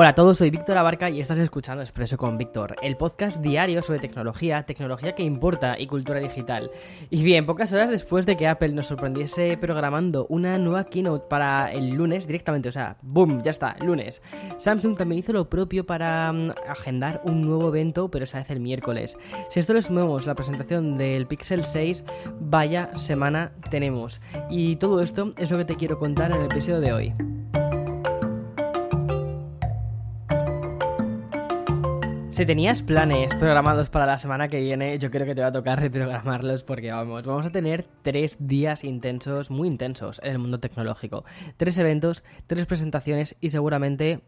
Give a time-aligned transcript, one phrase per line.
[0.00, 3.82] Hola a todos, soy Víctor Abarca y estás escuchando Expreso con Víctor, el podcast diario
[3.82, 6.70] sobre tecnología, tecnología que importa y cultura digital.
[7.10, 11.72] Y bien, pocas horas después de que Apple nos sorprendiese programando una nueva keynote para
[11.72, 14.22] el lunes directamente, o sea, boom, ya está, lunes.
[14.58, 18.60] Samsung también hizo lo propio para um, agendar un nuevo evento, pero esa vez el
[18.60, 19.18] miércoles.
[19.50, 22.04] Si esto le sumamos la presentación del Pixel 6,
[22.38, 24.20] vaya semana tenemos.
[24.48, 27.37] Y todo esto es lo que te quiero contar en el episodio de hoy.
[32.38, 35.52] Si tenías planes programados para la semana que viene, yo creo que te va a
[35.52, 40.60] tocar reprogramarlos porque vamos, vamos a tener tres días intensos, muy intensos en el mundo
[40.60, 41.24] tecnológico.
[41.56, 44.20] Tres eventos, tres presentaciones y seguramente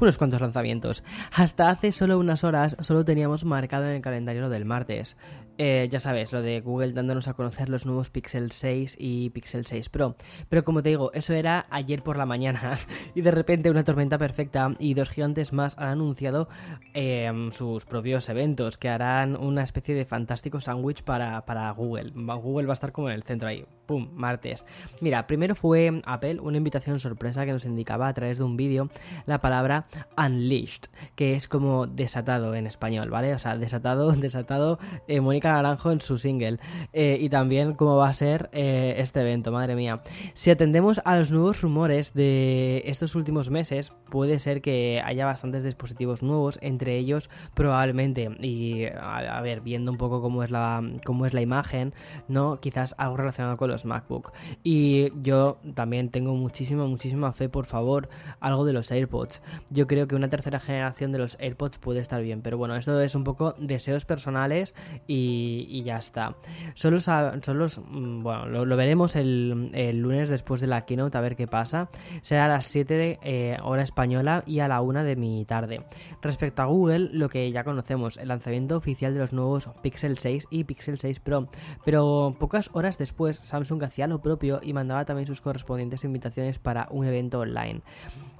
[0.00, 1.02] unos cuantos lanzamientos.
[1.34, 5.16] Hasta hace solo unas horas solo teníamos marcado en el calendario del martes.
[5.60, 9.66] Eh, ya sabes, lo de Google dándonos a conocer los nuevos Pixel 6 y Pixel
[9.66, 10.14] 6 Pro.
[10.48, 12.78] Pero como te digo, eso era ayer por la mañana
[13.16, 16.48] y de repente una tormenta perfecta y dos gigantes más han anunciado
[16.94, 22.12] em, sus propios eventos que harán una especie de fantástico sándwich para, para Google.
[22.14, 23.66] Google va a estar como en el centro ahí.
[23.88, 24.10] ¡Pum!
[24.12, 24.66] Martes.
[25.00, 28.90] Mira, primero fue Apple, una invitación sorpresa que nos indicaba a través de un vídeo
[29.24, 33.32] la palabra unleashed, que es como desatado en español, ¿vale?
[33.32, 34.78] O sea, desatado, desatado.
[35.06, 36.58] Eh, Mónica Naranjo en su single.
[36.92, 40.02] Eh, y también cómo va a ser eh, este evento, madre mía.
[40.34, 45.62] Si atendemos a los nuevos rumores de estos últimos meses, puede ser que haya bastantes
[45.62, 51.24] dispositivos nuevos, entre ellos probablemente, y a, ver, viendo un poco cómo es la, cómo
[51.24, 51.94] es la imagen,
[52.28, 52.60] ¿no?
[52.60, 54.32] Quizás algo relacionado con los MacBook.
[54.62, 58.08] Y yo también tengo muchísima, muchísima fe, por favor,
[58.40, 59.42] algo de los AirPods.
[59.70, 63.00] Yo creo que una tercera generación de los AirPods puede estar bien, pero bueno, esto
[63.00, 64.74] es un poco deseos personales
[65.06, 66.36] y, ya está.
[66.74, 71.46] Solo, solo mm, bueno, lo, veremos el, lunes después de la keynote a ver qué
[71.46, 71.88] pasa.
[72.22, 75.84] Será a las 7 de eh, hora española y a la 1 de mi tarde.
[76.22, 80.46] Respecto a Google, lo que ya conocemos, el lanzamiento oficial de los nuevos Pixel 6
[80.50, 81.48] y Pixel 6 Pro.
[81.84, 86.88] Pero pocas horas después, Samsung hacía lo propio y mandaba también sus correspondientes invitaciones para
[86.90, 87.82] un evento online.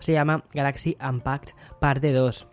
[0.00, 2.46] Se llama Galaxy Unpacked Parte 2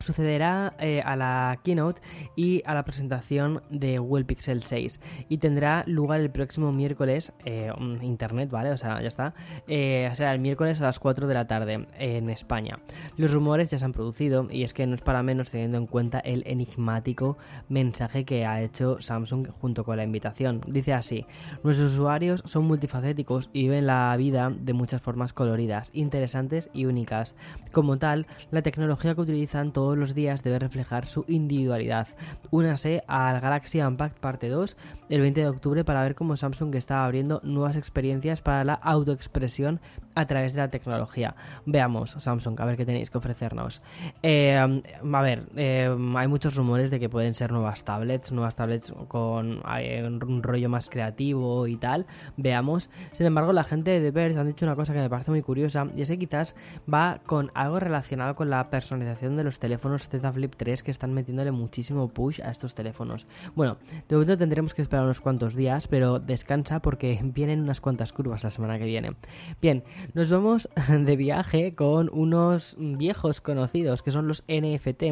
[0.00, 2.02] sucederá eh, a la keynote
[2.36, 7.72] y a la presentación de Google Pixel 6 y tendrá lugar el próximo miércoles eh,
[8.02, 9.34] internet vale o sea ya está.
[9.66, 12.78] Eh, será el miércoles a las 4 de la tarde en España.
[13.16, 15.86] Los rumores ya se han producido y es que no es para menos teniendo en
[15.86, 17.38] cuenta el enigmático
[17.68, 20.60] mensaje que ha hecho Samsung junto con la invitación.
[20.66, 21.26] Dice así
[21.62, 27.34] nuestros usuarios son multifacéticos y viven la vida de muchas formas coloridas interesantes y únicas.
[27.72, 32.08] Como tal la tecnología que utilizan todos los días debe reflejar su individualidad.
[32.50, 34.76] Únase al Galaxy Unpacked parte 2
[35.08, 39.80] el 20 de octubre para ver cómo Samsung está abriendo nuevas experiencias para la autoexpresión
[40.14, 41.34] a través de la tecnología.
[41.66, 43.82] Veamos, Samsung, a ver qué tenéis que ofrecernos.
[44.22, 48.92] Eh, a ver, eh, hay muchos rumores de que pueden ser nuevas tablets, nuevas tablets
[49.08, 52.06] con un rollo más creativo y tal.
[52.36, 52.90] Veamos.
[53.12, 55.42] Sin embargo, la gente de The Verge han dicho una cosa que me parece muy
[55.42, 56.54] curiosa y es que quizás
[56.92, 61.12] va con algo relacionado con la personalización de los teléfonos Z Flip 3 que están
[61.12, 63.26] metiéndole muchísimo push a estos teléfonos.
[63.54, 63.76] Bueno,
[64.08, 68.44] de momento tendremos que esperar unos cuantos días, pero descansa porque vienen unas cuantas curvas
[68.44, 69.14] la semana que viene.
[69.60, 75.02] Bien, nos vamos de viaje con unos viejos conocidos que son los NFT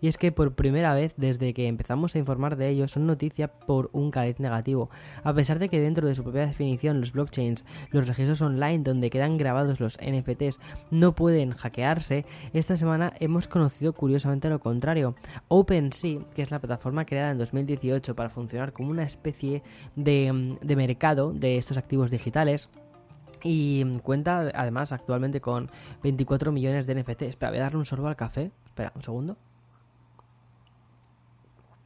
[0.00, 3.48] y es que por primera vez desde que empezamos a informar de ellos son noticia
[3.48, 4.90] por un cariz negativo.
[5.24, 9.10] A pesar de que dentro de su propia definición los blockchains, los registros online donde
[9.10, 10.60] quedan grabados los NFTs
[10.90, 14.09] no pueden hackearse, esta semana hemos conocido curiosamente
[14.50, 15.14] lo contrario.
[15.48, 19.62] OpenSea, que es la plataforma creada en 2018 para funcionar como una especie
[19.96, 22.70] de, de mercado de estos activos digitales,
[23.42, 25.70] y cuenta además actualmente con
[26.02, 27.22] 24 millones de NFT.
[27.22, 28.50] Espera, voy a darle un sorbo al café.
[28.66, 29.36] Espera, un segundo.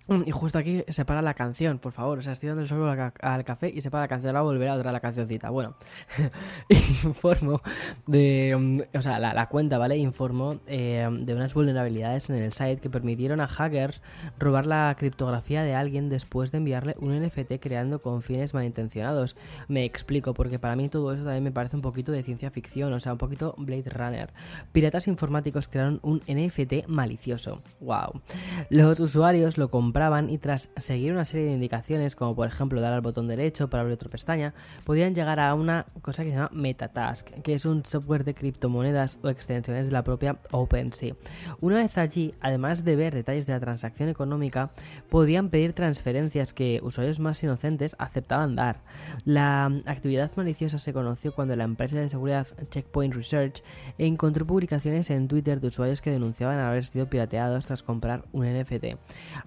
[0.07, 2.19] Mm, y justo aquí se para la canción, por favor.
[2.19, 4.37] O sea, estoy dando el sorbo al, café y se para la canción.
[4.37, 5.51] Ahora volveré a otra la cancioncita.
[5.51, 5.77] Bueno,
[7.05, 7.61] informo
[8.07, 8.55] de.
[8.59, 9.97] Mm, o sea, la, cuenta, ¿vale?
[9.97, 14.03] Informó eh, de unas vulnerabilidades en el site que permitieron a hackers
[14.39, 19.37] robar la criptografía de alguien después de enviarle un NFT creando con fines malintencionados.
[19.69, 22.93] Me explico, porque para mí todo eso también me parece un poquito de ciencia ficción,
[22.93, 24.31] o sea, un poquito Blade Runner.
[24.73, 27.63] Piratas informáticos crearon un NFT malicioso.
[27.81, 28.21] ¡Wow!
[28.69, 29.94] Los usuarios lo compraron
[30.29, 33.83] y tras seguir una serie de indicaciones, como por ejemplo dar al botón derecho para
[33.83, 34.53] abrir otra pestaña,
[34.85, 39.19] podían llegar a una cosa que se llama Metatask, que es un software de criptomonedas
[39.23, 41.15] o extensiones de la propia OpenSea.
[41.61, 44.71] Una vez allí, además de ver detalles de la transacción económica,
[45.11, 48.81] podían pedir transferencias que usuarios más inocentes aceptaban dar.
[49.25, 53.63] La actividad maliciosa se conoció cuando la empresa de seguridad Checkpoint Research
[53.99, 58.99] encontró publicaciones en Twitter de usuarios que denunciaban haber sido pirateados tras comprar un NFT.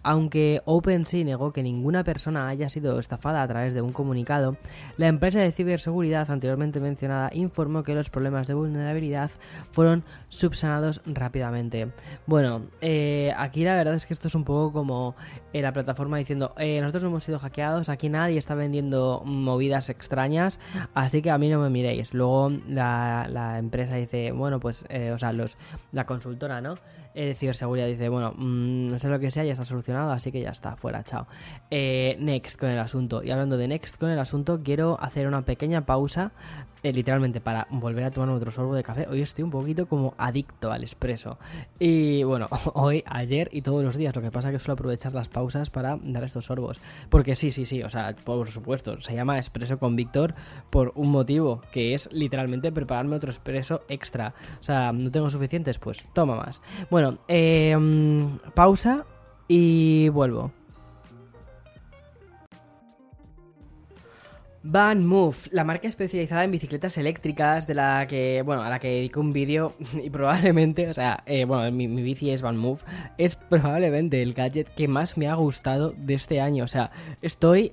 [0.04, 4.58] Aunque OpenSea negó que ninguna persona haya sido estafada a través de un comunicado,
[4.98, 9.32] la empresa de ciberseguridad anteriormente mencionada informó que los problemas de vulnerabilidad
[9.72, 11.92] fueron subsanados rápidamente.
[12.26, 15.16] Bueno, eh, aquí la verdad es que esto es un poco como
[15.54, 20.60] eh, la plataforma diciendo, eh, nosotros hemos sido hackeados, aquí nadie está vendiendo movidas extrañas,
[20.94, 22.14] así que a mí no me miréis.
[22.14, 25.58] Luego la, empresa dice, bueno, pues, o sea, los,
[25.92, 26.76] la consultora, ¿no?
[27.34, 30.50] ciberseguridad dice, bueno, mm, no sé lo que sea, ya está solucionado, así que ya
[30.50, 31.28] está, fuera, chao.
[31.72, 33.24] Eh, next con el asunto.
[33.24, 36.32] Y hablando de next con el asunto, quiero hacer una pequeña pausa,
[36.84, 39.08] eh, literalmente para volver a tomar otro sorbo de café.
[39.10, 41.38] Hoy estoy un poquito como adicto al expreso.
[41.80, 44.16] Y bueno, hoy, ayer y todos los días.
[44.16, 46.80] Lo que pasa es que suelo aprovechar las pausas para dar estos sorbos.
[47.10, 50.34] Porque sí, sí, sí, o sea, por supuesto, se llama expreso con Víctor
[50.70, 54.34] por un motivo, que es literalmente prepararme otro expreso extra.
[54.60, 56.62] O sea, no tengo suficientes, pues toma más.
[56.90, 59.06] Bueno, Em, pausa
[59.48, 60.52] y vuelvo.
[64.70, 68.90] Van Move, la marca especializada en bicicletas eléctricas de la que, bueno, a la que
[68.90, 69.72] dedico un vídeo
[70.04, 72.82] y probablemente, o sea, eh, bueno, mi, mi, bici es Van Move,
[73.18, 76.92] es probablemente el gadget que más me ha gustado de este año, o sea,
[77.22, 77.72] estoy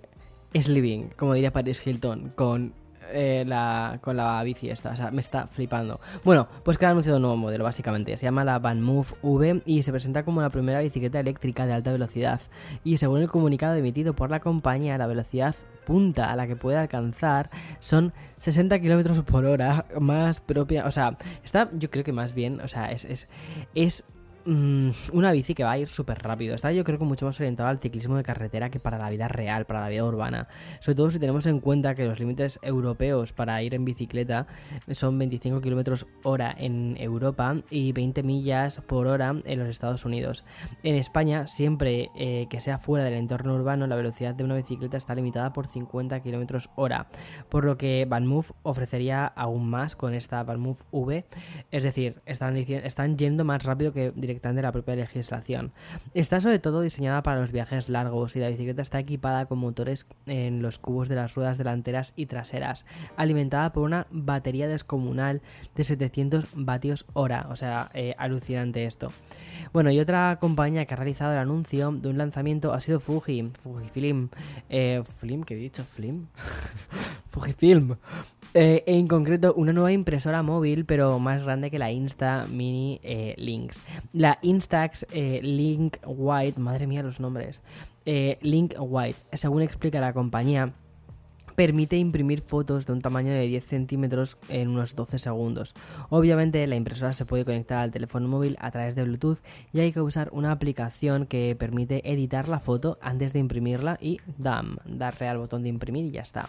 [0.53, 2.73] living, como diría Paris Hilton, con
[3.12, 6.00] eh, la, con la bici esta, o sea, me está flipando.
[6.24, 8.16] Bueno, pues que ha anunciado un nuevo modelo, básicamente.
[8.16, 11.72] Se llama la Van Move V y se presenta como la primera bicicleta eléctrica de
[11.72, 12.40] alta velocidad.
[12.82, 15.54] Y según el comunicado emitido por la compañía, la velocidad
[15.84, 20.86] punta a la que puede alcanzar son 60 kilómetros por hora, más propia.
[20.86, 23.28] O sea, está, yo creo que más bien, o sea, es, es,
[23.74, 24.04] es
[24.46, 26.55] Mm, una bici que va a ir súper rápido.
[26.55, 29.26] Está yo creo que mucho más orientado al ciclismo de carretera que para la vida
[29.26, 30.49] real, para la vida urbana.
[30.81, 34.46] Sobre todo si tenemos en cuenta que los límites europeos para ir en bicicleta
[34.91, 40.44] son 25 kilómetros hora en Europa y 20 millas por hora en los Estados Unidos.
[40.82, 44.99] En España, siempre eh, que sea fuera del entorno urbano, la velocidad de una bicicleta
[44.99, 47.06] está limitada por 50 kilómetros hora.
[47.49, 51.25] Por lo que VanMoof ofrecería aún más con esta VanMoof V.
[51.70, 55.72] Es decir, están, están yendo más rápido que directamente de la propia legislación.
[56.12, 60.06] Está sobre todo diseñada para los viajes largos y la bicicleta está equipada con motores
[60.26, 62.84] en los cubos de las ruedas delanteras y traseras,
[63.16, 65.40] alimentada por una batería descomunal
[65.75, 69.10] de 700 vatios hora, o sea, eh, alucinante esto.
[69.72, 73.48] Bueno, y otra compañía que ha realizado el anuncio de un lanzamiento ha sido Fuji,
[73.60, 74.28] Fujifilm,
[74.69, 75.84] eh, Film, ¿qué he dicho?
[75.84, 76.26] Film,
[77.26, 77.96] Fujifilm,
[78.52, 83.34] eh, en concreto una nueva impresora móvil, pero más grande que la Insta Mini eh,
[83.37, 83.82] Links
[84.25, 87.61] la Instax eh, Link White, madre mía los nombres,
[88.06, 90.73] eh, Link White, según explica la compañía,
[91.54, 95.74] permite imprimir fotos de un tamaño de 10 centímetros en unos 12 segundos.
[96.10, 99.38] Obviamente la impresora se puede conectar al teléfono móvil a través de Bluetooth
[99.73, 104.20] y hay que usar una aplicación que permite editar la foto antes de imprimirla y
[104.38, 104.78] ¡dam!
[104.84, 106.49] darle al botón de imprimir y ya está.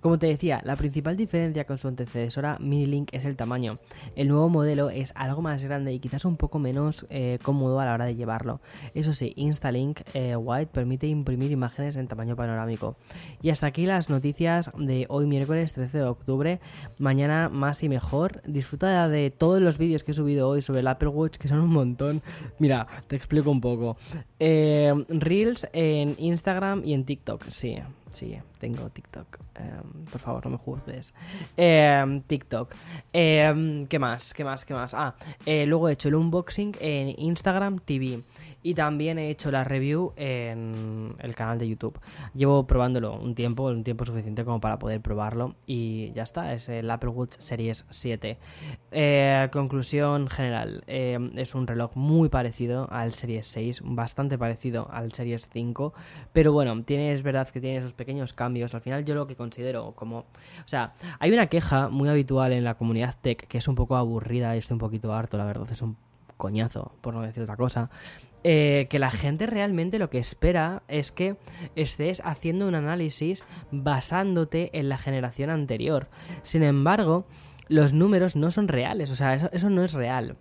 [0.00, 3.78] Como te decía, la principal diferencia con su antecesora Minilink es el tamaño.
[4.16, 7.86] El nuevo modelo es algo más grande y quizás un poco menos eh, cómodo a
[7.86, 8.60] la hora de llevarlo.
[8.94, 12.96] Eso sí, Instalink eh, White permite imprimir imágenes en tamaño panorámico.
[13.40, 16.60] Y hasta aquí las noticias de hoy miércoles 13 de octubre.
[16.98, 18.42] Mañana más y mejor.
[18.44, 21.60] Disfruta de todos los vídeos que he subido hoy sobre el Apple Watch, que son
[21.60, 22.22] un montón.
[22.58, 23.96] Mira, te explico un poco.
[24.40, 27.76] Eh, Reels en Instagram y en TikTok, sí.
[28.12, 29.38] Sí, tengo TikTok.
[29.54, 31.14] Em, por favor, no me juzgues.
[31.56, 32.74] Em, TikTok.
[33.10, 34.34] Em, ¿Qué más?
[34.34, 34.66] ¿Qué más?
[34.66, 34.92] ¿Qué más?
[34.92, 35.14] Ah,
[35.46, 38.22] eh, luego he hecho el unboxing en Instagram TV.
[38.62, 41.98] Y también he hecho la review en el canal de YouTube.
[42.34, 45.56] Llevo probándolo un tiempo, un tiempo suficiente como para poder probarlo.
[45.66, 48.38] Y ya está, es el Apple Watch Series 7.
[48.92, 55.48] Eh, conclusión general, es un reloj muy parecido al Series 6, bastante parecido al Series
[55.50, 55.94] 5.
[56.32, 58.74] Pero bueno, tiene, es verdad que tiene esos pequeños cambios.
[58.74, 60.18] Al final yo lo que considero como...
[60.18, 63.96] O sea, hay una queja muy habitual en la comunidad tech que es un poco
[63.96, 65.96] aburrida y estoy un poquito harto, la verdad, es un
[66.36, 67.90] coñazo, por no decir otra cosa.
[68.44, 71.36] Eh, que la gente realmente lo que espera es que
[71.76, 76.08] estés haciendo un análisis basándote en la generación anterior.
[76.42, 77.24] Sin embargo,
[77.68, 80.36] los números no son reales, o sea, eso, eso no es real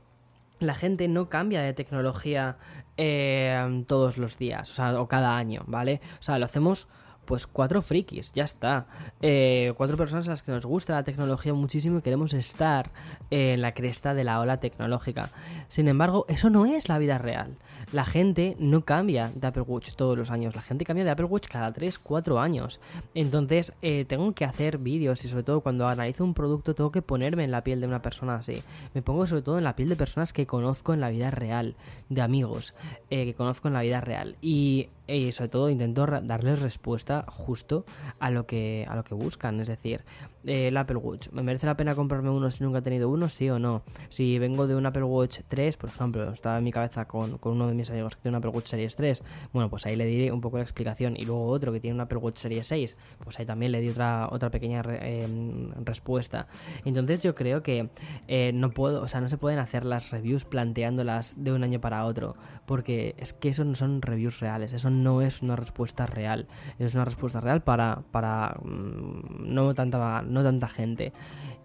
[0.61, 2.57] la gente no cambia de tecnología
[2.97, 6.01] eh, todos los días, o sea, o cada año, ¿vale?
[6.19, 6.87] O sea, lo hacemos
[7.25, 8.87] pues cuatro frikis, ya está.
[9.21, 12.91] Eh, cuatro personas a las que nos gusta la tecnología muchísimo y queremos estar
[13.29, 15.29] en la cresta de la ola tecnológica.
[15.67, 17.57] Sin embargo, eso no es la vida real.
[17.91, 21.25] La gente no cambia de Apple Watch todos los años, la gente cambia de Apple
[21.25, 22.79] Watch cada 3, 4 años.
[23.13, 27.01] Entonces, eh, tengo que hacer vídeos y sobre todo cuando analizo un producto tengo que
[27.01, 28.63] ponerme en la piel de una persona así.
[28.93, 31.75] Me pongo sobre todo en la piel de personas que conozco en la vida real,
[32.09, 32.73] de amigos
[33.09, 34.37] eh, que conozco en la vida real.
[34.41, 34.89] Y
[35.33, 37.83] sobre todo intento darles respuesta justo
[38.19, 39.59] a lo que buscan.
[39.59, 40.01] Es decir
[40.45, 41.29] el Apple Watch.
[41.31, 44.39] Me merece la pena comprarme uno si nunca he tenido uno sí o no si
[44.39, 47.73] vengo de un Apple Watch 3 por ejemplo estaba en mi cabeza con, uno de
[47.73, 50.41] mis amigos que tiene un Apple Watch Series 3 bueno pues ahí le diré un
[50.41, 51.15] poco la explicación.
[51.17, 53.89] Y luego otro que tiene un Apple Watch Series 6 pues ahí también le di
[53.89, 56.47] otra otra pequeña em, respuesta.
[56.85, 57.89] Entonces yo creo que
[58.27, 61.79] eh, no puedo o sea no se pueden hacer las reviews planteándolas de un año
[61.79, 66.05] para otro porque es que eso no son reviews reales eso no es una respuesta
[66.05, 66.47] real.
[66.79, 71.13] Es una respuesta real para, para mm, no, tanta, no tanta gente.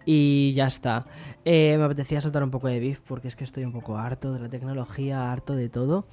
[0.05, 1.05] Y ya está.
[1.43, 4.31] Eh, me apetecía soltar un poco de beef porque es que estoy un poco harto
[4.31, 6.05] de la tecnología, harto de todo.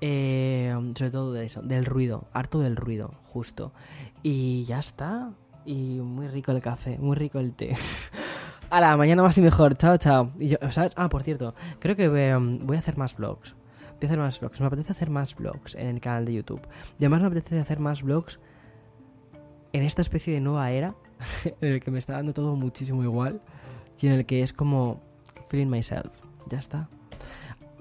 [0.00, 3.72] Eh, sobre todo de eso, del ruido, harto del ruido, justo.
[4.22, 5.32] Y ya está.
[5.64, 7.74] Y muy rico el café, muy rico el té.
[8.70, 9.76] A la mañana más y mejor.
[9.76, 10.30] Chao, chao.
[10.38, 10.58] Y yo,
[10.96, 13.54] Ah, por cierto, creo que voy a hacer más vlogs
[14.06, 14.60] hacer más vlogs.
[14.60, 16.62] Me apetece hacer más vlogs en el canal de YouTube.
[16.98, 18.40] Y además me apetece hacer más vlogs
[19.72, 20.94] en esta especie de nueva era
[21.60, 23.40] en el que me está dando todo muchísimo igual
[24.00, 25.00] y en el que es como
[25.48, 26.12] feeling myself.
[26.48, 26.88] Ya está.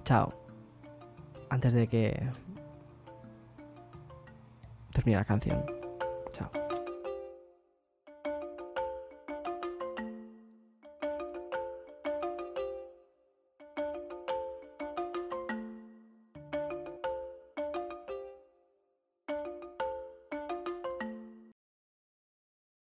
[0.03, 0.33] Chao.
[1.49, 2.21] Antes de que
[4.93, 5.65] termine la canción.
[6.31, 6.60] Chao.